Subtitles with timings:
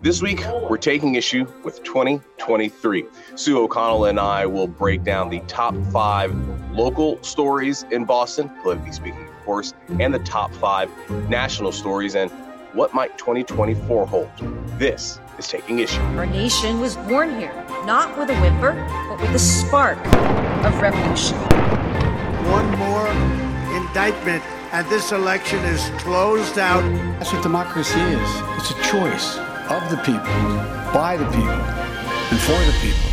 [0.00, 3.06] This week, we're taking issue with 2023.
[3.34, 6.32] Sue O'Connell and I will break down the top five
[6.70, 10.88] local stories in Boston, politically speaking, of course, and the top five
[11.28, 12.30] national stories and
[12.74, 14.30] what might 2024 hold.
[14.78, 16.00] This is Taking Issue.
[16.16, 17.52] Our nation was born here,
[17.84, 18.74] not with a whimper,
[19.08, 19.98] but with a spark
[20.64, 21.36] of revolution.
[22.46, 23.08] One more
[23.76, 26.82] indictment, and this election is closed out.
[27.18, 30.22] That's what democracy is it's a choice of the people,
[30.94, 33.10] by the people, and for the people.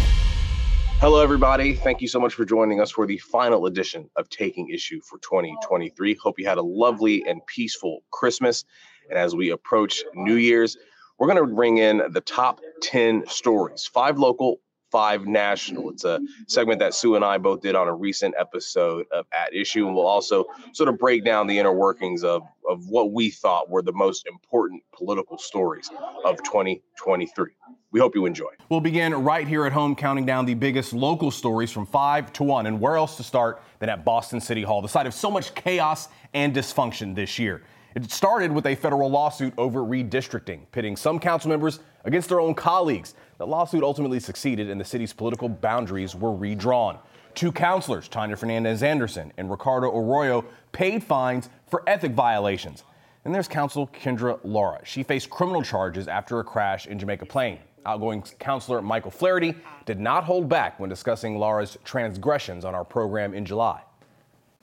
[1.02, 1.76] Hello, everybody.
[1.76, 5.20] Thank you so much for joining us for the final edition of Taking Issue for
[5.20, 6.16] 2023.
[6.16, 8.64] Hope you had a lovely and peaceful Christmas.
[9.10, 10.78] And as we approach New Year's,
[11.20, 14.62] we're going to bring in the top 10 stories, five local,
[14.96, 15.90] five national.
[15.90, 19.54] It's a segment that Sue and I both did on a recent episode of At
[19.54, 23.30] Issue, and we'll also sort of break down the inner workings of, of what we
[23.30, 25.90] thought were the most important political stories
[26.24, 27.52] of 2023.
[27.92, 28.52] We hope you enjoy.
[28.70, 32.44] We'll begin right here at home, counting down the biggest local stories from five to
[32.44, 32.66] one.
[32.66, 35.54] And where else to start than at Boston City Hall, the site of so much
[35.56, 37.64] chaos and dysfunction this year.
[37.96, 42.54] It started with a federal lawsuit over redistricting, pitting some council members against their own
[42.54, 43.14] colleagues.
[43.38, 46.98] The lawsuit ultimately succeeded, and the city's political boundaries were redrawn.
[47.34, 52.84] Two counselors, Tania Fernandes Anderson and Ricardo Arroyo, paid fines for ethic violations.
[53.26, 54.80] And there's counsel Kendra Lara.
[54.86, 57.60] She faced criminal charges after a crash in Jamaica Plain.
[57.86, 59.54] Outgoing counselor Michael Flaherty
[59.86, 63.82] did not hold back when discussing Lara's transgressions on our program in July.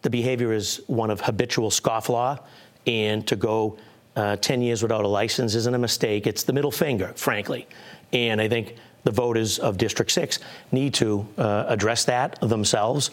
[0.01, 2.41] The behavior is one of habitual scofflaw
[2.87, 3.77] and to go
[4.17, 6.27] uh, 10 years without a license isn't a mistake.
[6.27, 7.67] It's the middle finger, frankly.
[8.13, 10.39] And I think the voters of District 6
[10.71, 13.11] need to uh, address that themselves.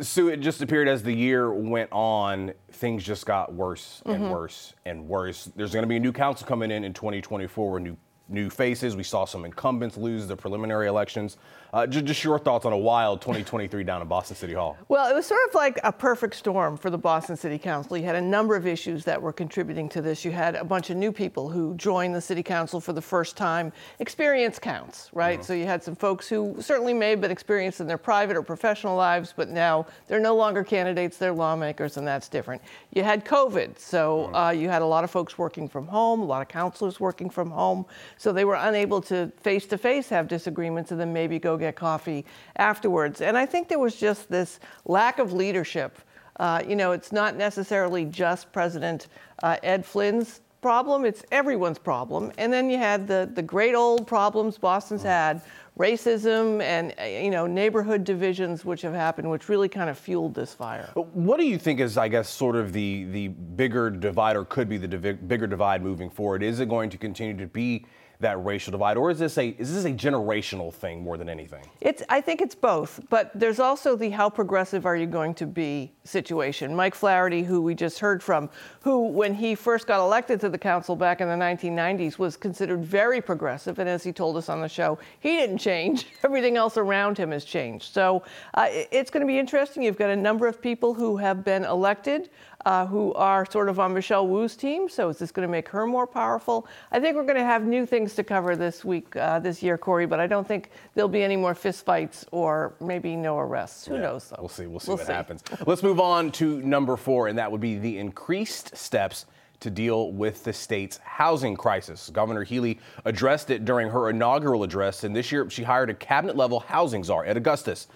[0.00, 4.30] Sue, it just appeared as the year went on, things just got worse and mm-hmm.
[4.30, 5.48] worse and worse.
[5.54, 7.96] There's going to be a new council coming in in 2024, a new
[8.28, 8.96] new faces.
[8.96, 11.36] We saw some incumbents lose the preliminary elections.
[11.72, 14.78] Uh, just, just, your thoughts on a wild 2023 down in Boston City Hall.
[14.88, 17.98] Well, it was sort of like a perfect storm for the Boston City Council.
[17.98, 20.24] You had a number of issues that were contributing to this.
[20.24, 23.36] You had a bunch of new people who joined the City Council for the first
[23.36, 23.72] time.
[23.98, 25.38] Experience counts, right?
[25.40, 25.46] Mm-hmm.
[25.46, 28.42] So you had some folks who certainly may have been experienced in their private or
[28.42, 32.62] professional lives, but now they're no longer candidates, they're lawmakers, and that's different.
[32.94, 34.34] You had COVID, so mm-hmm.
[34.34, 37.28] uh, you had a lot of folks working from home, a lot of counselors working
[37.28, 37.84] from home.
[38.16, 41.76] So they were unable to face to face have disagreements and then maybe go get
[41.76, 42.24] coffee
[42.56, 43.20] afterwards.
[43.20, 45.98] And I think there was just this lack of leadership.
[46.38, 49.08] Uh, you know, it's not necessarily just President
[49.42, 52.32] uh, Ed Flynn's problem, it's everyone's problem.
[52.38, 55.42] And then you had the, the great old problems Boston's had
[55.78, 60.34] racism and uh, you know neighborhood divisions which have happened which really kind of fueled
[60.34, 64.36] this fire what do you think is i guess sort of the the bigger divide
[64.36, 67.84] or could be the bigger divide moving forward is it going to continue to be
[68.20, 71.64] that racial divide, or is this a is this a generational thing more than anything?
[71.80, 75.46] It's I think it's both, but there's also the how progressive are you going to
[75.46, 76.74] be situation.
[76.74, 78.48] Mike Flaherty, who we just heard from,
[78.80, 82.84] who when he first got elected to the council back in the 1990s was considered
[82.84, 86.06] very progressive, and as he told us on the show, he didn't change.
[86.24, 87.92] Everything else around him has changed.
[87.92, 88.22] So
[88.54, 89.82] uh, it's going to be interesting.
[89.82, 92.30] You've got a number of people who have been elected
[92.66, 94.88] uh, who are sort of on Michelle Wu's team.
[94.88, 96.66] So is this going to make her more powerful?
[96.90, 99.78] I think we're going to have new things to cover this week, uh, this year,
[99.78, 100.04] Cory.
[100.04, 103.86] But I don't think there'll be any more fistfights or maybe no arrests.
[103.86, 104.28] Who yeah, knows?
[104.28, 104.36] Though?
[104.40, 104.66] We'll see.
[104.66, 105.12] We'll see we'll what see.
[105.12, 105.44] happens.
[105.64, 109.26] Let's move on to number four, and that would be the increased steps
[109.60, 112.10] to deal with the state's housing crisis.
[112.10, 116.36] Governor Healey addressed it during her inaugural address, and this year she hired a cabinet
[116.36, 117.86] level housing czar, Ed Augustus.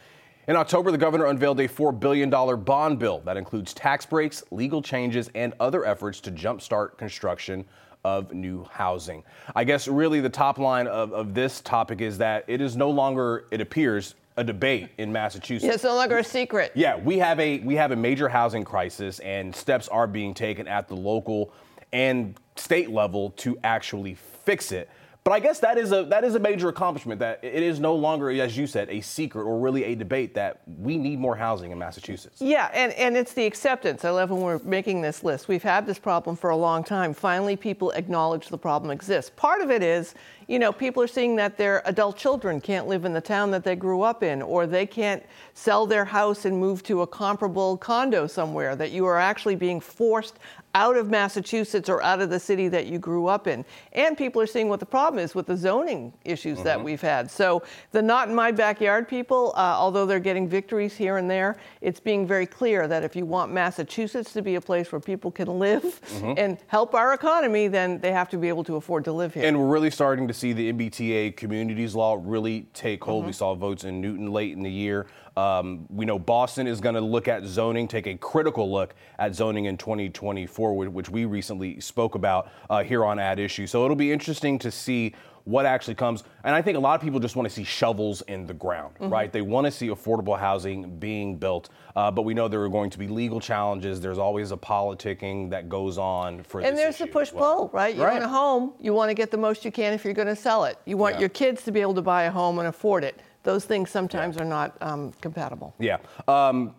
[0.51, 4.83] In October, the governor unveiled a $4 billion bond bill that includes tax breaks, legal
[4.83, 7.65] changes, and other efforts to jumpstart construction
[8.03, 9.23] of new housing.
[9.55, 12.91] I guess really the top line of, of this topic is that it is no
[12.91, 15.69] longer, it appears, a debate in Massachusetts.
[15.69, 16.73] Yeah, it's no longer a secret.
[16.75, 20.67] Yeah, we have a we have a major housing crisis and steps are being taken
[20.67, 21.53] at the local
[21.93, 24.91] and state level to actually fix it.
[25.31, 27.95] But I guess that is a that is a major accomplishment that it is no
[27.95, 31.71] longer, as you said, a secret or really a debate that we need more housing
[31.71, 32.41] in Massachusetts.
[32.41, 34.05] Yeah, and, and it's the acceptance.
[34.05, 35.47] I love when we're making this list.
[35.47, 37.15] We've had this problem for a long time.
[37.15, 39.31] Finally, people acknowledge the problem exists.
[39.37, 40.17] Part of it is,
[40.51, 43.63] you know, people are seeing that their adult children can't live in the town that
[43.63, 45.23] they grew up in, or they can't
[45.55, 49.79] sell their house and move to a comparable condo somewhere, that you are actually being
[49.79, 50.41] forced
[50.75, 53.65] out of Massachusetts or out of the city that you grew up in.
[53.93, 56.65] And people are seeing what the problem is with the zoning issues mm-hmm.
[56.65, 57.31] that we've had.
[57.31, 61.59] So the not in my backyard people, uh, although they're getting victories here and there,
[61.81, 65.31] it's being very clear that if you want Massachusetts to be a place where people
[65.31, 66.35] can live mm-hmm.
[66.37, 69.45] and help our economy, then they have to be able to afford to live here.
[69.45, 73.23] And we're really starting to see the MBTA communities law really take hold.
[73.23, 73.27] Mm-hmm.
[73.29, 75.07] We saw votes in Newton late in the year.
[75.37, 79.35] Um, we know Boston is going to look at zoning, take a critical look at
[79.35, 83.67] zoning in 2024, which we recently spoke about uh, here on At Issue.
[83.67, 85.15] So it'll be interesting to see
[85.45, 86.25] what actually comes.
[86.45, 88.95] And I think a lot of people just want to see shovels in the ground,
[88.95, 89.13] mm-hmm.
[89.13, 89.33] right?
[89.33, 91.71] They want to see affordable housing being built.
[91.97, 94.01] Uh, but we know there are going to be legal challenges.
[94.01, 97.57] There's always a politicking that goes on for And there's the push well.
[97.57, 97.95] pull, right?
[97.95, 98.13] You right.
[98.13, 100.37] want a home, you want to get the most you can if you're going to
[100.37, 100.79] sell it.
[100.85, 101.21] You want yeah.
[101.21, 104.37] your kids to be able to buy a home and afford it those things sometimes
[104.37, 104.43] yeah.
[104.43, 105.75] are not um, compatible.
[105.79, 105.99] Yeah.
[106.29, 106.75] Um,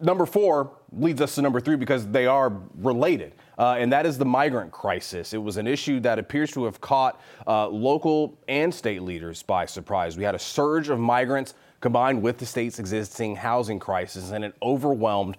[0.00, 4.18] number four leads us to number three because they are related, uh, and that is
[4.18, 5.32] the migrant crisis.
[5.32, 9.66] It was an issue that appears to have caught uh, local and state leaders by
[9.66, 10.16] surprise.
[10.16, 14.54] We had a surge of migrants combined with the state's existing housing crisis, and it
[14.62, 15.36] overwhelmed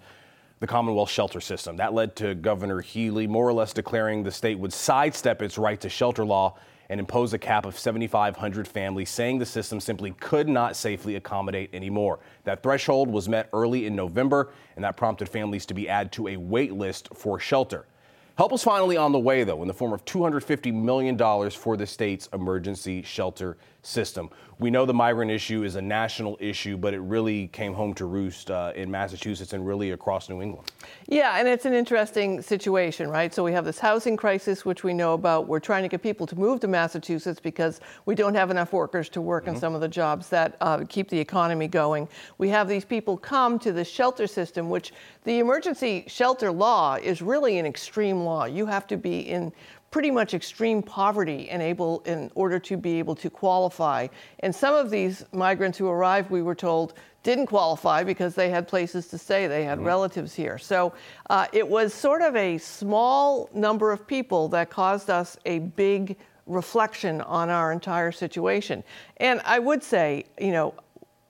[0.60, 1.76] the Commonwealth shelter system.
[1.76, 5.80] That led to Governor Healey more or less declaring the state would sidestep its right
[5.80, 6.56] to shelter law
[6.90, 11.70] and impose a cap of 7,500 families, saying the system simply could not safely accommodate
[11.74, 12.20] anymore.
[12.44, 16.28] That threshold was met early in November, and that prompted families to be added to
[16.28, 17.86] a wait list for shelter.
[18.36, 21.16] Help is finally on the way, though, in the form of $250 million
[21.50, 24.30] for the state's emergency shelter system.
[24.58, 28.06] We know the migrant issue is a national issue, but it really came home to
[28.06, 30.70] roost uh, in Massachusetts and really across New England.
[31.08, 33.34] Yeah, and it's an interesting situation, right?
[33.34, 35.48] So we have this housing crisis, which we know about.
[35.48, 39.08] We're trying to get people to move to Massachusetts because we don't have enough workers
[39.10, 39.54] to work mm-hmm.
[39.54, 42.08] in some of the jobs that uh, keep the economy going.
[42.38, 44.92] We have these people come to the shelter system, which
[45.24, 48.44] the emergency shelter law is really an extreme law.
[48.44, 49.52] You have to be in
[49.94, 54.08] pretty much extreme poverty and able in order to be able to qualify.
[54.40, 58.66] And some of these migrants who arrived, we were told, didn't qualify because they had
[58.66, 59.86] places to stay, they had mm-hmm.
[59.86, 60.58] relatives here.
[60.58, 60.94] So
[61.30, 66.16] uh, it was sort of a small number of people that caused us a big
[66.46, 68.82] reflection on our entire situation.
[69.18, 70.74] And I would say, you know,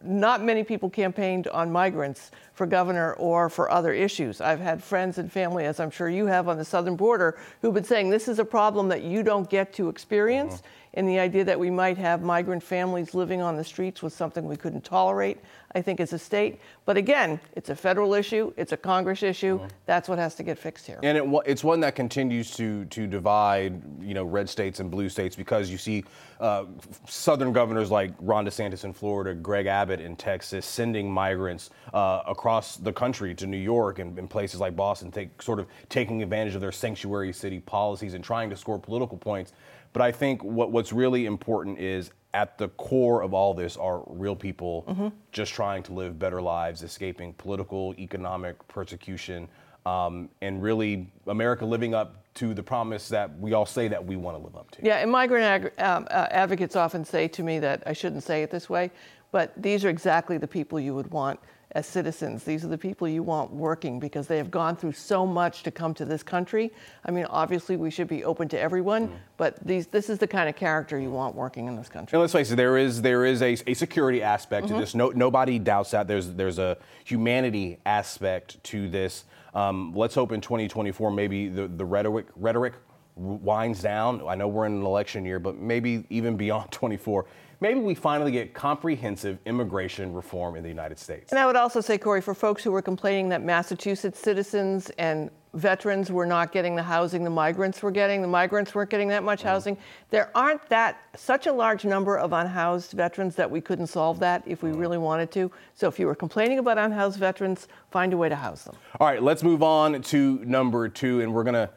[0.05, 4.41] not many people campaigned on migrants for governor or for other issues.
[4.41, 7.75] I've had friends and family, as I'm sure you have on the southern border, who've
[7.75, 10.55] been saying this is a problem that you don't get to experience.
[10.55, 10.67] Mm-hmm.
[10.95, 14.47] And the idea that we might have migrant families living on the streets was something
[14.47, 15.39] we couldn't tolerate.
[15.77, 16.61] I think, as a state.
[16.85, 19.59] But again, it's a federal issue, it's a Congress issue.
[19.59, 19.69] Mm-hmm.
[19.87, 21.01] That's what has to get fixed here.
[21.03, 25.09] And it, it's one that continues to to divide, you know, red states and blue
[25.09, 26.05] states because you see
[26.39, 26.67] uh,
[27.09, 32.77] southern governors like Ron DeSantis in Florida, Greg Abbott in Texas, sending migrants uh, across
[32.77, 36.55] the country to New York and, and places like Boston, take, sort of taking advantage
[36.55, 39.53] of their sanctuary city policies and trying to score political points.
[39.95, 44.03] But I think what, what's really important is at the core of all this are
[44.09, 45.09] real people mm-hmm.
[45.31, 49.49] just trying to live better lives, escaping political, economic persecution,
[49.87, 54.17] um, and really America living up to the promise that we all say that we
[54.17, 54.85] want to live up to.
[54.85, 58.43] Yeah, and migrant ag- um, uh, advocates often say to me that I shouldn't say
[58.43, 58.91] it this way,
[59.31, 61.39] but these are exactly the people you would want
[61.75, 62.45] as citizens.
[62.45, 65.71] These are the people you want working because they have gone through so much to
[65.71, 66.73] come to this country.
[67.05, 69.17] I mean, obviously, we should be open to everyone, mm-hmm.
[69.37, 72.17] but these, this is the kind of character you want working in this country.
[72.17, 74.77] And let's face it, there is there is a, a security aspect mm-hmm.
[74.77, 74.95] to this.
[74.95, 76.07] No, nobody doubts that.
[76.07, 79.25] There's there's a humanity aspect to this.
[79.55, 82.75] Um, let's hope in 2024 maybe the, the rhetoric rhetoric
[83.17, 84.27] winds down.
[84.27, 87.27] I know we're in an election year, but maybe even beyond 24
[87.61, 91.33] maybe we finally get comprehensive immigration reform in the United States.
[91.33, 95.31] And I would also say, Cory, for folks who were complaining that Massachusetts citizens and
[95.55, 99.23] veterans were not getting the housing the migrants were getting, the migrants weren't getting that
[99.23, 99.79] much mm housing.
[100.11, 104.43] There aren't that such a large number of unhoused veterans that we couldn't solve that
[104.47, 105.51] if we mm really wanted to.
[105.75, 108.75] So if you were complaining about unhoused veterans, find a way to house them.
[109.01, 111.71] All right, let's move on to number two, and we're going to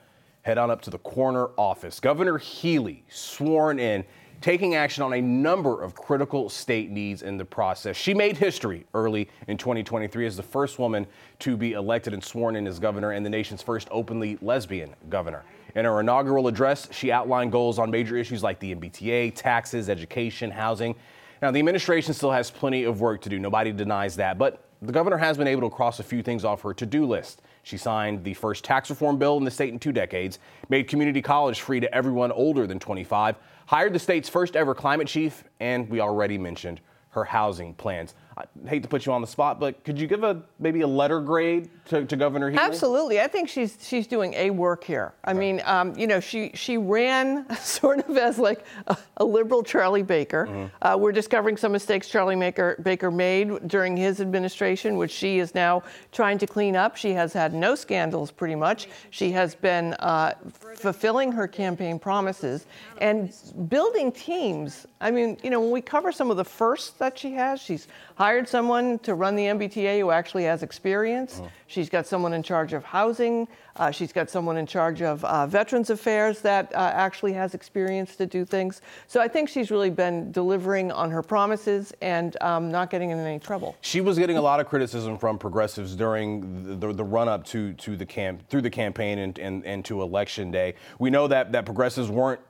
[0.48, 2.00] head on up to the corner office.
[2.00, 4.06] Governor Healey sworn in
[4.40, 7.98] taking action on a number of critical state needs in the process.
[7.98, 11.06] She made history early in 2023 as the first woman
[11.40, 15.44] to be elected and sworn in as governor and the nation's first openly lesbian governor.
[15.76, 20.50] In her inaugural address, she outlined goals on major issues like the MBTA, taxes, education,
[20.50, 20.96] housing.
[21.42, 23.40] Now, the administration still has plenty of work to do.
[23.40, 24.38] Nobody denies that.
[24.38, 27.06] But the governor has been able to cross a few things off her to do
[27.06, 27.42] list.
[27.64, 30.40] She signed the first tax reform bill in the state in two decades,
[30.70, 35.08] made community college free to everyone older than 25, hired the state's first ever climate
[35.08, 36.80] chief, and we already mentioned
[37.10, 38.14] her housing plans.
[38.38, 40.88] I hate to put you on the spot, but could you give a maybe a
[40.88, 42.62] letter grade to, to Governor Healey?
[42.62, 45.14] Absolutely, I think she's she's doing a work here.
[45.24, 49.64] I mean, um, you know, she she ran sort of as like a, a liberal
[49.64, 50.46] Charlie Baker.
[50.46, 50.66] Mm-hmm.
[50.82, 55.56] Uh, we're discovering some mistakes Charlie Baker, Baker made during his administration, which she is
[55.56, 56.96] now trying to clean up.
[56.96, 58.88] She has had no scandals, pretty much.
[59.10, 60.34] She has been uh,
[60.76, 62.66] fulfilling her campaign promises
[63.00, 63.34] and
[63.70, 64.86] building teams.
[65.02, 67.88] I mean, you know, when we cover some of the firsts that she has, she's
[68.28, 71.40] hired someone to run the MBTA who actually has experience.
[71.42, 71.50] Oh.
[71.68, 73.48] She's got someone in charge of housing.
[73.78, 78.18] Uh, she's got someone in charge of uh, Veterans Affairs that uh, actually has experience
[78.18, 78.82] to do things.
[79.08, 83.18] So I think she's really been delivering on her promises and um, not getting in
[83.20, 83.78] any trouble.
[83.80, 87.46] She was getting a lot of criticism from progressives during the, the, the run up
[87.46, 90.76] to, to the camp through the campaign and, and, and to election day.
[91.00, 92.42] We know that, that progressives weren't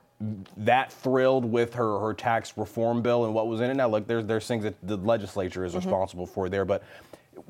[0.56, 3.74] that thrilled with her, her tax reform bill and what was in it.
[3.74, 5.78] Now, look, there's, there's things that the legislature is mm-hmm.
[5.78, 6.82] responsible for there, but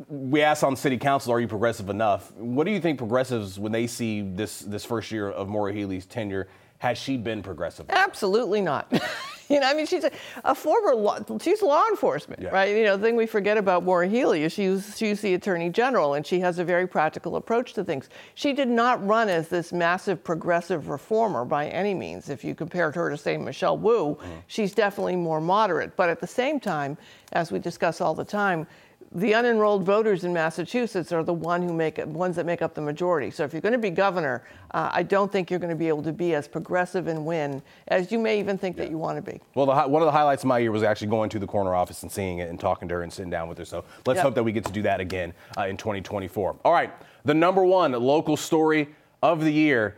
[0.08, 2.32] we asked on city council, are you progressive enough?
[2.32, 6.06] What do you think progressives, when they see this, this first year of Maura Healey's
[6.06, 6.48] tenure,
[6.78, 7.86] has she been progressive?
[7.88, 8.92] Absolutely not.
[9.50, 10.10] you know, I mean, she's a,
[10.44, 12.50] a former law, she's law enforcement, yeah.
[12.50, 12.76] right?
[12.76, 16.14] You know, the thing we forget about Maura Healey is she's she's the attorney general,
[16.14, 18.08] and she has a very practical approach to things.
[18.34, 22.28] She did not run as this massive progressive reformer by any means.
[22.28, 24.18] If you compared her to say Michelle Wu, mm.
[24.46, 25.96] she's definitely more moderate.
[25.96, 26.98] But at the same time,
[27.32, 28.66] as we discuss all the time,
[29.12, 32.80] the unenrolled voters in Massachusetts are the one who make ones that make up the
[32.80, 33.30] majority.
[33.30, 35.88] So if you're going to be governor, uh, I don't think you're going to be
[35.88, 38.84] able to be as progressive and win as you may even think yeah.
[38.84, 39.40] that you want to be.
[39.54, 41.74] Well, the, one of the highlights of my year was actually going to the corner
[41.74, 43.64] office and seeing it and talking to her and sitting down with her.
[43.64, 44.24] So let's yep.
[44.24, 46.56] hope that we get to do that again uh, in 2024.
[46.64, 46.92] All right,
[47.24, 48.88] the number one local story
[49.22, 49.96] of the year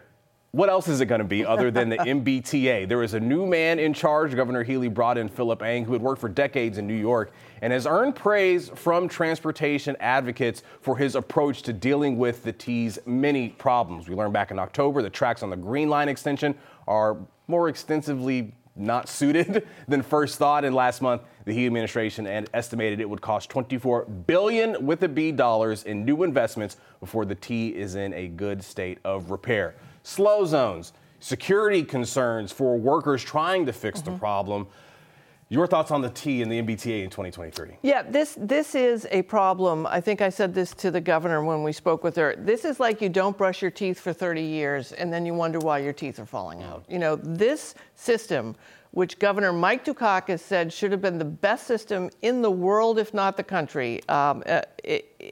[0.53, 2.89] what else is it going to be other than the MBTA?
[2.89, 4.35] There is a new man in charge.
[4.35, 7.73] Governor Healey brought in Phillip Eng, who had worked for decades in New York and
[7.73, 13.51] has earned praise from transportation advocates for his approach to dealing with the T's many
[13.51, 14.09] problems.
[14.09, 16.55] We learned back in October the tracks on the Green Line extension
[16.87, 20.65] are more extensively not suited than first thought.
[20.65, 25.33] And last month, the Healey administration estimated it would cost 24 billion with a B
[25.33, 30.47] dollars in new investments before the T is in a good state of repair slow
[30.47, 34.13] zones, security concerns for workers trying to fix mm-hmm.
[34.13, 34.67] the problem.
[35.53, 37.79] Your thoughts on the T and the MBTA in 2023?
[37.83, 39.85] Yeah, this this is a problem.
[39.85, 42.37] I think I said this to the governor when we spoke with her.
[42.39, 45.59] This is like you don't brush your teeth for 30 years and then you wonder
[45.59, 46.85] why your teeth are falling out.
[46.89, 48.55] You know, this system
[48.93, 53.15] which Governor Mike Dukakis said should have been the best system in the world, if
[53.15, 54.63] not the country, um, uh,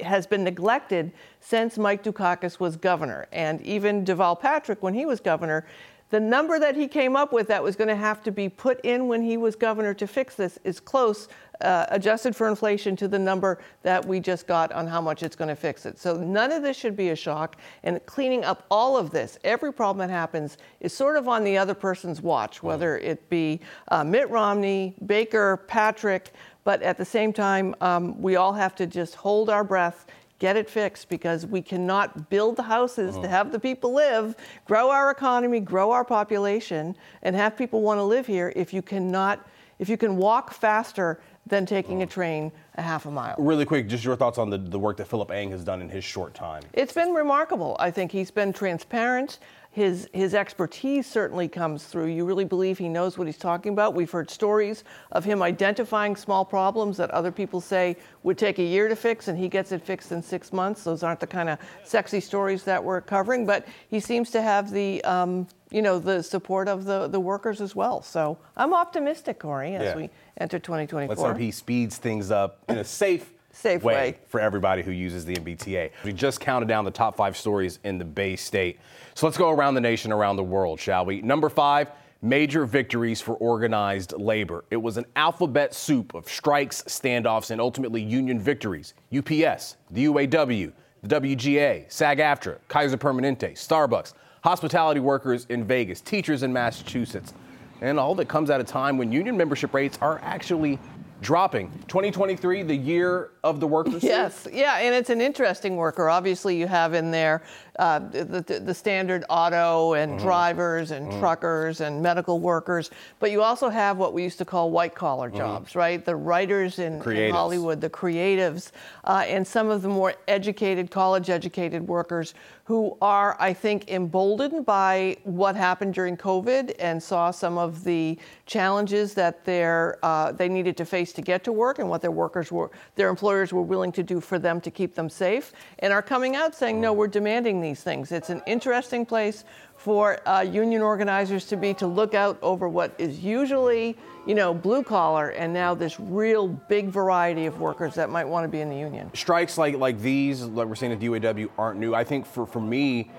[0.00, 3.26] has been neglected since Mike Dukakis was governor.
[3.32, 5.66] And even Deval Patrick, when he was governor,
[6.10, 8.80] the number that he came up with that was going to have to be put
[8.80, 11.28] in when he was governor to fix this is close,
[11.60, 15.36] uh, adjusted for inflation, to the number that we just got on how much it's
[15.36, 15.98] going to fix it.
[15.98, 17.56] So none of this should be a shock.
[17.82, 21.58] And cleaning up all of this, every problem that happens, is sort of on the
[21.58, 26.32] other person's watch, whether it be uh, Mitt Romney, Baker, Patrick.
[26.64, 30.06] But at the same time, um, we all have to just hold our breath
[30.38, 33.28] get it fixed because we cannot build the houses to uh-huh.
[33.28, 38.04] have the people live, grow our economy, grow our population, and have people want to
[38.04, 39.46] live here if you cannot,
[39.78, 42.12] if you can walk faster than taking a uh-huh.
[42.12, 43.34] train a half a mile.
[43.38, 45.88] Really quick, just your thoughts on the, the work that Phillip Eng has done in
[45.88, 46.62] his short time.
[46.72, 47.76] It's been remarkable.
[47.80, 49.38] I think he's been transparent.
[49.78, 52.06] His, his expertise certainly comes through.
[52.06, 53.94] You really believe he knows what he's talking about.
[53.94, 54.82] We've heard stories
[55.12, 59.28] of him identifying small problems that other people say would take a year to fix,
[59.28, 60.82] and he gets it fixed in six months.
[60.82, 64.72] Those aren't the kind of sexy stories that we're covering, but he seems to have
[64.72, 68.02] the um, you know the support of the, the workers as well.
[68.02, 69.96] So I'm optimistic, Cory, as yeah.
[69.96, 71.14] we enter 2024.
[71.14, 74.92] Let's hope he speeds things up in a safe safe way, way, for everybody who
[74.92, 75.90] uses the MBTA.
[76.04, 78.78] We just counted down the top five stories in the Bay State.
[79.14, 81.20] So let's go around the nation, around the world, shall we?
[81.22, 81.90] Number five,
[82.22, 84.64] major victories for organized labor.
[84.70, 88.94] It was an alphabet soup of strikes, standoffs, and ultimately union victories.
[89.16, 90.72] UPS, the UAW,
[91.02, 97.34] the WGA, SAG AFTRA, Kaiser Permanente, Starbucks, hospitality workers in Vegas, teachers in Massachusetts.
[97.80, 100.78] And all that comes at a time when union membership rates are actually
[101.20, 101.70] dropping.
[101.88, 104.02] 2023, the year of the workers.
[104.02, 106.08] Yes, yeah, and it's an interesting worker.
[106.08, 107.42] Obviously, you have in there
[107.78, 110.24] uh, the, the, standard auto and mm-hmm.
[110.24, 111.20] drivers and mm-hmm.
[111.20, 115.28] truckers and medical workers, but you also have what we used to call white collar
[115.28, 115.38] mm-hmm.
[115.38, 116.04] jobs, right?
[116.04, 118.72] The writers in, in Hollywood, the creatives,
[119.04, 122.34] uh, and some of the more educated, college educated workers
[122.68, 128.18] who are, I think, emboldened by what happened during COVID and saw some of the
[128.44, 132.10] challenges that they're, uh, they needed to face to get to work and what their
[132.10, 135.94] workers were, their employers were willing to do for them to keep them safe, and
[135.94, 138.12] are coming out saying, no, we're demanding these things.
[138.12, 139.44] It's an interesting place
[139.78, 144.52] for uh, union organizers to be to look out over what is usually, you know,
[144.52, 148.60] blue collar, and now this real big variety of workers that might want to be
[148.60, 149.08] in the union.
[149.14, 151.94] Strikes like like these, like we're seeing at the UAW, aren't new.
[151.94, 153.10] I think for for me,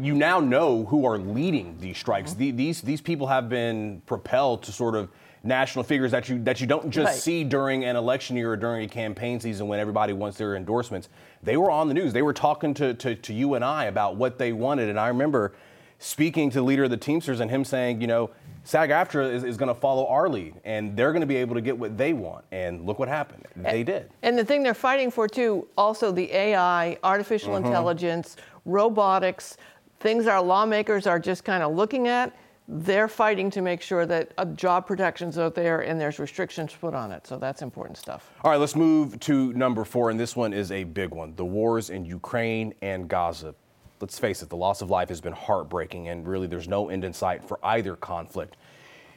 [0.00, 2.30] you now know who are leading these strikes.
[2.30, 2.38] Mm-hmm.
[2.38, 5.10] The, these these people have been propelled to sort of
[5.42, 7.16] national figures that you that you don't just right.
[7.16, 11.08] see during an election year or during a campaign season when everybody wants their endorsements.
[11.42, 12.12] They were on the news.
[12.12, 14.88] They were talking to, to, to you and I about what they wanted.
[14.88, 15.54] And I remember
[16.00, 18.30] speaking to the leader of the Teamsters and him saying, you know,
[18.64, 21.54] SAG AFTRA is, is going to follow our lead and they're going to be able
[21.54, 22.44] to get what they want.
[22.50, 23.46] And look what happened.
[23.54, 24.10] And, they did.
[24.22, 27.66] And the thing they're fighting for, too, also the AI, artificial mm-hmm.
[27.66, 29.58] intelligence, robotics,
[30.00, 32.34] things our lawmakers are just kind of looking at.
[32.66, 36.94] They're fighting to make sure that uh, job protections out there and there's restrictions put
[36.94, 37.26] on it.
[37.26, 38.30] So that's important stuff.
[38.42, 40.08] All right, let's move to number four.
[40.10, 43.54] And this one is a big one the wars in Ukraine and Gaza
[44.00, 47.04] let's face it, the loss of life has been heartbreaking, and really there's no end
[47.04, 48.56] in sight for either conflict.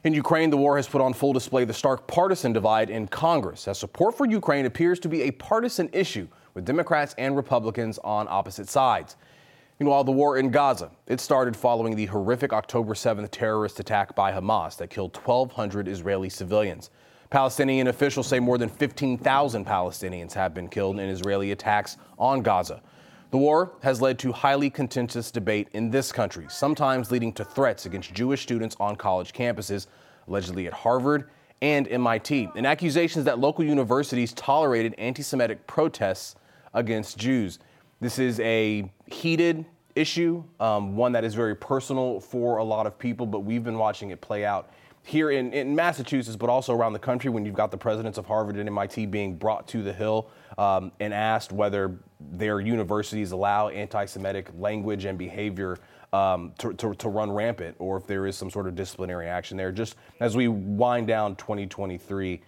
[0.04, 3.68] In Ukraine, the war has put on full display the stark partisan divide in Congress,
[3.68, 8.28] as support for Ukraine appears to be a partisan issue, with Democrats and Republicans on
[8.30, 9.16] opposite sides.
[9.80, 14.32] Meanwhile, the war in Gaza, it started following the horrific October 7th terrorist attack by
[14.32, 16.90] Hamas that killed 1,200 Israeli civilians.
[17.30, 22.82] Palestinian officials say more than 15,000 Palestinians have been killed in Israeli attacks on Gaza.
[23.34, 27.88] The war has led to highly contentious debate in this country, sometimes leading to threats
[27.88, 29.88] against Jewish students on college campuses,
[30.28, 36.36] allegedly at Harvard and MIT, and accusations that local universities tolerated anti Semitic protests
[36.76, 37.58] against Jews.
[38.00, 43.00] This is a heated issue, um, one that is very personal for a lot of
[43.00, 44.70] people, but we've been watching it play out
[45.06, 48.26] here in, in, Massachusetts, but also around the country when you've got the presidents of
[48.26, 51.98] Harvard and MIT being brought to the Hill um, and asked whether
[52.32, 55.78] their universities allow anti Semitic language and behavior
[56.12, 59.58] um, to, to, to, run rampant or if there is some sort of disciplinary action
[59.58, 59.72] there.
[59.72, 62.42] Just as we wind down 2023.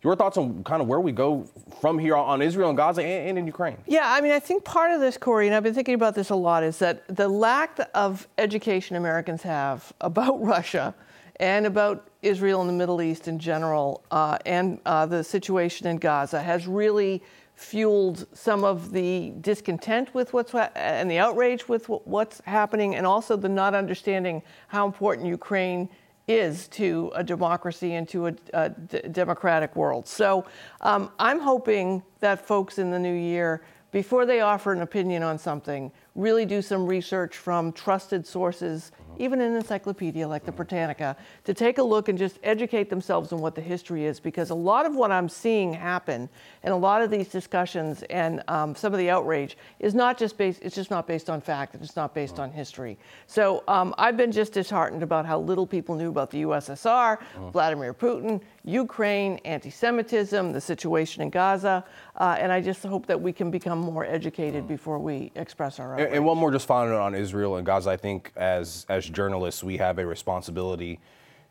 [0.00, 1.44] Your thoughts on kind of where we go
[1.80, 3.78] from here on Israel and Gaza and, and in Ukraine?
[3.86, 6.30] Yeah, I mean, I think part of this, Cory, and I've been thinking about this
[6.30, 10.94] a lot, is that the lack of education Americans have about Russia
[11.40, 15.98] and about Israel and the Middle East in general uh, and uh, the situation in
[15.98, 17.22] Gaza has really
[17.54, 23.36] fueled some of the discontent with what's and the outrage with what's happening, and also
[23.36, 25.88] the not understanding how important Ukraine
[26.28, 30.06] is to a democracy and to a, a d- democratic world.
[30.06, 30.44] So
[30.82, 35.38] um, I'm hoping that folks in the new year, before they offer an opinion on
[35.38, 41.54] something, really do some research from trusted sources even an encyclopedia like the Britannica, to
[41.54, 44.20] take a look and just educate themselves on what the history is.
[44.20, 46.28] Because a lot of what I'm seeing happen
[46.62, 50.36] and a lot of these discussions and um, some of the outrage is not just
[50.38, 52.98] based, it's just not based on fact, it's not based on history.
[53.26, 57.18] So um, I've been just disheartened about how little people knew about the USSR,
[57.52, 61.84] Vladimir Putin, Ukraine, anti Semitism, the situation in Gaza.
[62.16, 65.94] Uh, and I just hope that we can become more educated before we express our
[65.94, 66.06] outrage.
[66.06, 67.90] And, and one more just following on Israel and Gaza.
[67.90, 71.00] I think as, as journalists, we have a responsibility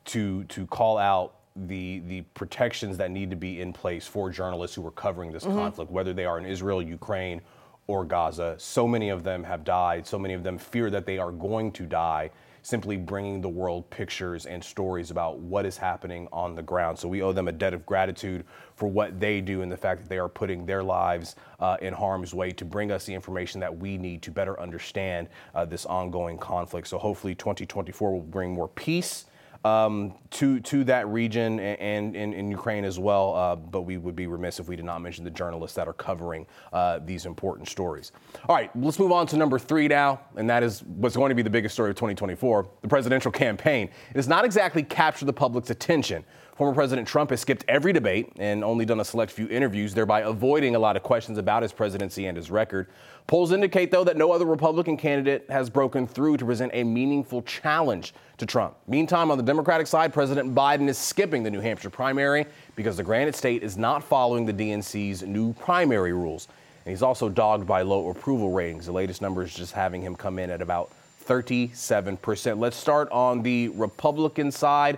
[0.06, 1.34] to, to call out
[1.66, 5.44] the the protections that need to be in place for journalists who are covering this
[5.44, 5.58] mm-hmm.
[5.58, 7.42] conflict, whether they are in Israel, Ukraine,
[7.88, 8.56] or Gaza.
[8.60, 10.06] So many of them have died.
[10.06, 12.30] So many of them fear that they are going to die
[12.68, 17.00] simply bringing the world pictures and stories about what is happening on the ground.
[17.00, 18.44] So we owe them a debt of gratitude
[18.76, 21.94] for what they do and the fact that they are putting their lives uh, in
[21.94, 25.86] harm's way to bring us the information that we need to better understand uh, this
[25.86, 26.90] ongoing conflict.
[26.90, 29.27] So hopefully 2024 will bring more peace
[29.64, 33.36] um, to to that region and, in Ukraine as well.
[33.36, 35.94] Uh, but we would be remiss if we did not mention the journalists that are
[35.94, 38.12] covering uh, these important stories.
[38.48, 41.36] All right, let's move on to number three now, and that is what's going to
[41.36, 43.90] be the biggest story of 2024: the presidential campaign.
[44.10, 46.24] It has not exactly captured the public's attention.
[46.58, 50.22] Former President Trump has skipped every debate and only done a select few interviews, thereby
[50.22, 52.88] avoiding a lot of questions about his presidency and his record.
[53.28, 57.44] Polls indicate, though, that no other Republican candidate has broken through to present a meaningful
[57.44, 58.76] challenge to Trump.
[58.88, 63.04] Meantime, on the Democratic side, President Biden is skipping the New Hampshire primary because the
[63.04, 66.48] Granite State is not following the DNC's new primary rules.
[66.86, 68.88] And he's also dogged by low approval ratings.
[68.88, 70.90] The latest numbers just having him come in at about
[71.24, 72.58] 37%.
[72.58, 74.98] Let's start on the Republican side.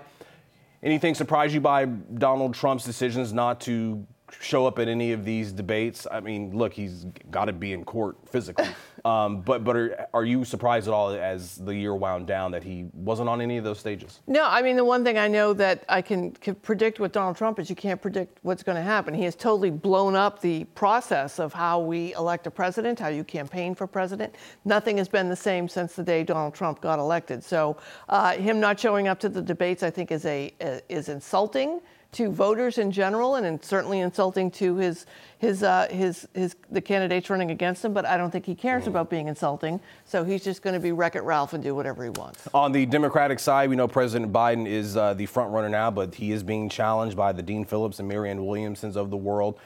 [0.81, 4.05] Anything surprise you by Donald Trump's decisions not to
[4.39, 6.07] show up at any of these debates?
[6.09, 8.69] I mean, look, he's got to be in court physically.
[9.05, 12.63] Um, but but are, are you surprised at all as the year wound down that
[12.63, 14.21] he wasn't on any of those stages?
[14.27, 17.37] No, I mean the one thing I know that I can, can predict with Donald
[17.37, 19.13] Trump is you can't predict what's going to happen.
[19.13, 23.23] He has totally blown up the process of how we elect a president, how you
[23.23, 24.35] campaign for president.
[24.65, 27.43] Nothing has been the same since the day Donald Trump got elected.
[27.43, 27.77] So
[28.09, 30.53] uh, him not showing up to the debates, I think, is a
[30.89, 31.81] is insulting
[32.11, 35.05] to voters in general, and certainly insulting to his
[35.39, 37.93] his uh, his his the candidates running against him.
[37.93, 38.87] But I don't think he cares mm.
[38.87, 39.79] about being insulting.
[40.05, 42.47] So he's just going to be Wreck It Ralph and do whatever he wants.
[42.53, 46.13] On the Democratic side, we know President Biden is uh, the front runner now, but
[46.13, 49.57] he is being challenged by the Dean Phillips and Marianne Williamsons of the world.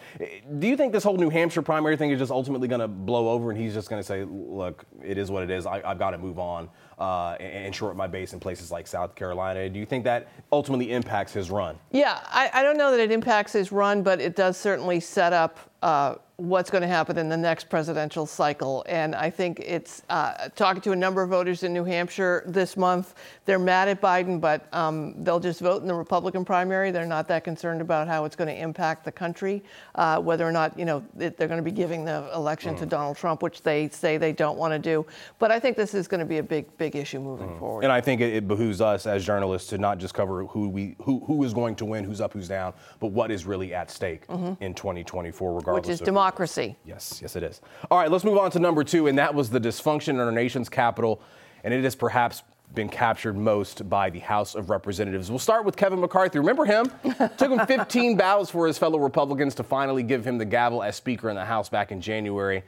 [0.60, 3.30] Do you think this whole New Hampshire primary thing is just ultimately going to blow
[3.30, 5.66] over, and he's just going to say, "Look, it is what it is.
[5.66, 9.16] I, have got to move on." uh, and short my base in places like South
[9.16, 9.70] Carolina.
[9.70, 11.78] Do you think that ultimately impacts his run?
[11.92, 15.34] Yeah, I, I don't know that it impacts his run, but it does certainly set
[15.34, 18.84] up love uh, what's going to happen in the next presidential cycle.
[18.88, 22.76] And I think it's uh, talking to a number of voters in New Hampshire this
[22.76, 23.14] month.
[23.46, 26.90] They're mad at Biden, but um, they'll just vote in the Republican primary.
[26.90, 29.64] They're not that concerned about how it's going to impact the country,
[29.96, 32.80] uh, whether or not you know they're going to be giving the election mm.
[32.80, 35.06] to Donald Trump, which they say they don't want to do.
[35.38, 37.60] But I think this is going to be a big, big issue moving mm.
[37.60, 37.84] forward.
[37.84, 40.96] And I think it, it, behooves us as journalists to not just cover who we
[41.02, 43.92] who who is going to win, who's up, who's down, but what is really at
[43.92, 44.62] stake mm-hmm.
[44.64, 46.00] in 2024, regardless.
[46.00, 46.78] Which is democracy democracy.
[46.86, 47.62] Yes, yes, it is.
[47.92, 50.32] All right, let's move on to number two, and that was the dysfunction in our
[50.32, 51.22] nation's capital,
[51.64, 55.30] and it has perhaps been captured most by the House of Representatives.
[55.30, 56.40] We'll start with Kevin McCarthy.
[56.40, 56.86] Remember him?
[57.38, 60.96] Took him 15 ballots for his fellow Republicans to finally give him the gavel as
[60.96, 62.64] Speaker in the House back in January.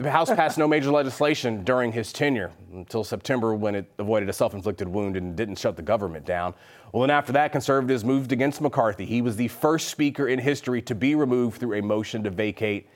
[0.00, 4.32] The House passed no major legislation during his tenure until September when it avoided a
[4.32, 6.54] self inflicted wound and didn't shut the government down.
[6.92, 9.04] Well, then after that, conservatives moved against McCarthy.
[9.04, 12.88] He was the first speaker in history to be removed through a motion to vacate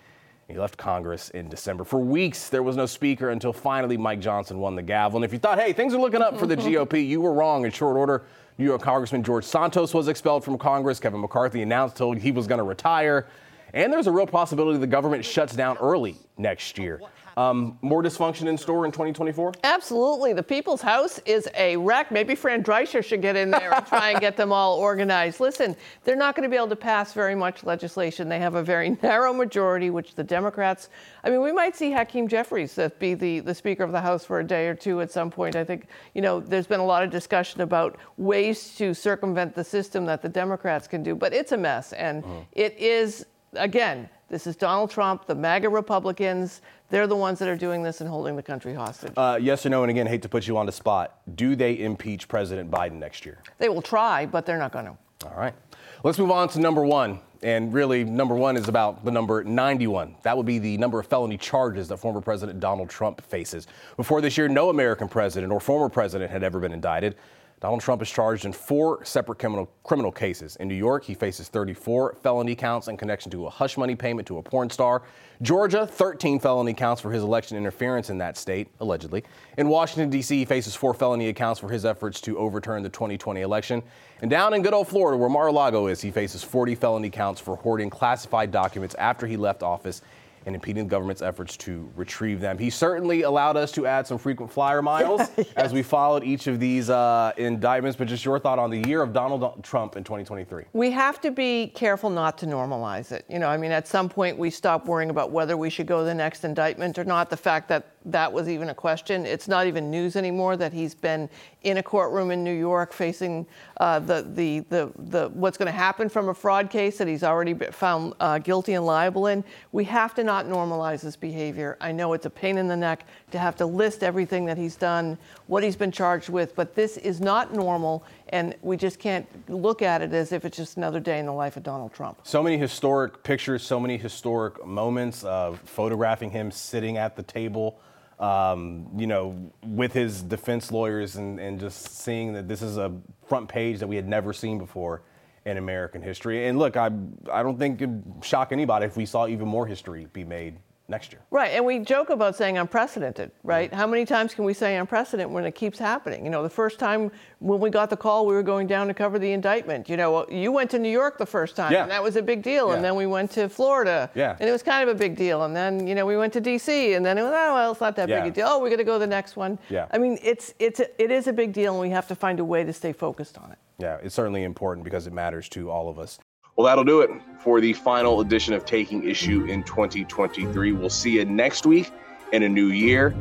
[0.46, 1.82] he left Congress in December.
[1.82, 5.16] For weeks, there was no speaker until finally Mike Johnson won the gavel.
[5.16, 7.64] And if you thought, hey, things are looking up for the GOP, you were wrong.
[7.64, 8.22] In short order,
[8.58, 11.00] New York Congressman George Santos was expelled from Congress.
[11.00, 13.26] Kevin McCarthy announced he was going to retire.
[13.74, 17.00] And there's a real possibility the government shuts down early next year.
[17.36, 19.54] Um, more dysfunction in store in 2024?
[19.64, 20.32] Absolutely.
[20.32, 22.10] The People's House is a wreck.
[22.10, 25.40] Maybe Fran Drescher should get in there and try and get them all organized.
[25.40, 28.28] Listen, they're not going to be able to pass very much legislation.
[28.28, 30.90] They have a very narrow majority, which the Democrats,
[31.24, 34.40] I mean, we might see Hakeem Jeffries be the, the Speaker of the House for
[34.40, 35.56] a day or two at some point.
[35.56, 39.64] I think, you know, there's been a lot of discussion about ways to circumvent the
[39.64, 41.92] system that the Democrats can do, but it's a mess.
[41.94, 42.44] And mm.
[42.52, 43.24] it is,
[43.54, 46.62] again, this is Donald Trump, the MAGA Republicans.
[46.90, 49.12] They're the ones that are doing this and holding the country hostage.
[49.16, 49.82] Uh, yes or no?
[49.82, 51.18] And again, hate to put you on the spot.
[51.36, 53.42] Do they impeach President Biden next year?
[53.58, 54.96] They will try, but they're not going to.
[55.26, 55.54] All right.
[56.02, 57.20] Let's move on to number one.
[57.42, 60.14] And really, number one is about the number 91.
[60.22, 63.66] That would be the number of felony charges that former President Donald Trump faces.
[63.96, 67.16] Before this year, no American president or former president had ever been indicted.
[67.62, 70.56] Donald Trump is charged in four separate criminal, criminal cases.
[70.56, 74.26] In New York, he faces 34 felony counts in connection to a hush money payment
[74.26, 75.02] to a porn star.
[75.42, 79.22] Georgia, 13 felony counts for his election interference in that state, allegedly.
[79.58, 83.42] In Washington, D.C., he faces four felony accounts for his efforts to overturn the 2020
[83.42, 83.80] election.
[84.22, 87.10] And down in good old Florida, where Mar a Lago is, he faces 40 felony
[87.10, 90.02] counts for hoarding classified documents after he left office
[90.46, 92.58] and impeding the government's efforts to retrieve them.
[92.58, 95.46] He certainly allowed us to add some frequent flyer miles yes.
[95.56, 97.96] as we followed each of these uh, indictments.
[97.96, 100.64] But just your thought on the year of Donald Trump in 2023.
[100.72, 103.24] We have to be careful not to normalize it.
[103.28, 106.00] You know, I mean, at some point we stop worrying about whether we should go
[106.00, 107.30] to the next indictment or not.
[107.30, 109.26] The fact that that was even a question.
[109.26, 111.28] It's not even news anymore that he's been
[111.62, 113.46] in a courtroom in New York facing
[113.78, 117.22] uh, the, the, the, the, what's going to happen from a fraud case that he's
[117.22, 119.44] already found uh, guilty and liable in.
[119.70, 121.76] We have to not normalize this behavior.
[121.78, 124.76] I know it's a pain in the neck to have to list everything that he's
[124.76, 129.26] done, what he's been charged with, but this is not normal, and we just can't
[129.50, 132.18] look at it as if it's just another day in the life of Donald Trump.
[132.22, 137.78] So many historic pictures, so many historic moments of photographing him sitting at the table
[138.18, 142.92] um, you know, with his defense lawyers and, and just seeing that this is a
[143.26, 145.02] front page that we had never seen before
[145.44, 146.46] in American history.
[146.48, 146.90] And look, I,
[147.32, 150.56] I don't think it'd shock anybody if we saw even more history be made
[150.88, 151.22] next year.
[151.30, 153.70] Right, and we joke about saying unprecedented, right?
[153.70, 153.78] Mm-hmm.
[153.78, 156.24] How many times can we say unprecedented when it keeps happening?
[156.24, 158.94] You know, the first time when we got the call, we were going down to
[158.94, 159.88] cover the indictment.
[159.88, 161.82] You know, you went to New York the first time, yeah.
[161.82, 162.68] and that was a big deal.
[162.68, 162.74] Yeah.
[162.74, 164.36] And then we went to Florida, yeah.
[164.38, 165.44] and it was kind of a big deal.
[165.44, 167.80] And then, you know, we went to D.C., and then it was, oh, well, it's
[167.80, 168.20] not that yeah.
[168.20, 168.46] big a deal.
[168.48, 169.58] Oh, we're going to go to the next one.
[169.70, 169.86] Yeah.
[169.90, 172.38] I mean, it's, it's a, it is a big deal, and we have to find
[172.38, 173.58] a way to stay focused on it.
[173.82, 176.20] Yeah, it's certainly important because it matters to all of us.
[176.54, 180.70] Well, that'll do it for the final edition of Taking Issue in 2023.
[180.70, 181.90] We'll see you next week.
[182.32, 183.14] in a new year,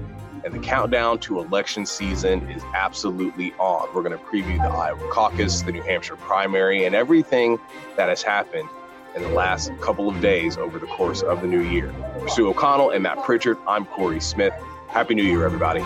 [0.46, 3.94] and the countdown to election season is absolutely on.
[3.94, 7.60] We're going to preview the Iowa caucus, the New Hampshire primary, and everything
[7.98, 8.70] that has happened
[9.14, 11.94] in the last couple of days over the course of the new year.
[12.20, 14.54] For Sue O'Connell and Matt Pritchard, I'm Cory Smith.
[14.88, 15.82] Happy New Year, everybody.